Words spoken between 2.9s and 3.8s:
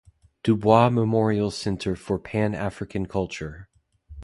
Culture.